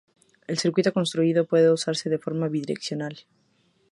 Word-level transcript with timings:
El 0.47 0.57
circuito 0.57 0.93
construido 0.93 1.45
puede 1.45 1.69
usarse 1.69 2.09
de 2.09 2.17
forma 2.17 2.47
bidireccional. 2.47 3.19